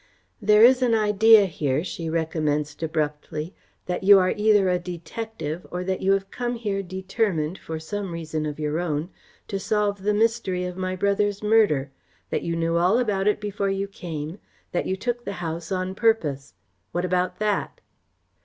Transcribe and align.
"There 0.41 0.63
is 0.63 0.81
an 0.81 0.95
idea 0.95 1.45
here," 1.45 1.83
she 1.83 2.09
recommenced 2.09 2.81
abruptly, 2.81 3.53
"that 3.85 4.03
you 4.03 4.17
are 4.17 4.31
either 4.35 4.67
a 4.67 4.79
detective 4.79 5.67
or 5.69 5.83
that 5.83 6.01
you 6.01 6.13
have 6.13 6.31
come 6.31 6.55
here 6.55 6.81
determined, 6.81 7.59
for 7.59 7.79
some 7.79 8.11
reason 8.11 8.47
of 8.47 8.59
your 8.59 8.79
own, 8.79 9.11
to 9.47 9.59
solve 9.59 10.01
the 10.01 10.15
mystery 10.15 10.65
of 10.65 10.75
my 10.75 10.95
brother's 10.95 11.43
murder, 11.43 11.91
that 12.31 12.41
you 12.41 12.55
knew 12.55 12.77
all 12.77 12.97
about 12.97 13.27
it 13.27 13.39
before 13.39 13.69
you 13.69 13.87
came, 13.87 14.39
that 14.71 14.87
you 14.87 14.95
took 14.97 15.23
the 15.23 15.33
house 15.33 15.71
on 15.71 15.93
purpose. 15.93 16.55
What 16.93 17.05
about 17.05 17.37
that?" 17.37 17.79